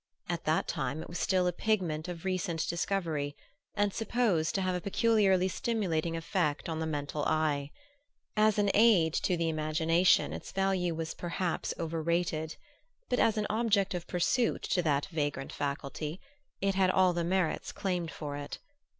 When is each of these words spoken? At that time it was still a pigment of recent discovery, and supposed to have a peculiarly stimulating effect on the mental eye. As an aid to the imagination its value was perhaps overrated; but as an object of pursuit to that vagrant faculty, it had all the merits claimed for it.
At 0.27 0.45
that 0.45 0.67
time 0.67 1.03
it 1.03 1.09
was 1.09 1.19
still 1.19 1.45
a 1.45 1.51
pigment 1.53 2.07
of 2.07 2.25
recent 2.25 2.67
discovery, 2.67 3.35
and 3.75 3.93
supposed 3.93 4.55
to 4.55 4.61
have 4.63 4.73
a 4.73 4.81
peculiarly 4.81 5.47
stimulating 5.47 6.17
effect 6.17 6.67
on 6.67 6.79
the 6.79 6.87
mental 6.87 7.23
eye. 7.25 7.69
As 8.35 8.57
an 8.57 8.71
aid 8.73 9.13
to 9.13 9.37
the 9.37 9.47
imagination 9.47 10.33
its 10.33 10.51
value 10.51 10.95
was 10.95 11.13
perhaps 11.13 11.71
overrated; 11.77 12.55
but 13.09 13.19
as 13.19 13.37
an 13.37 13.45
object 13.51 13.93
of 13.93 14.07
pursuit 14.07 14.63
to 14.71 14.81
that 14.81 15.05
vagrant 15.11 15.53
faculty, 15.53 16.19
it 16.61 16.73
had 16.73 16.89
all 16.89 17.13
the 17.13 17.23
merits 17.23 17.71
claimed 17.71 18.09
for 18.09 18.35
it. 18.35 18.57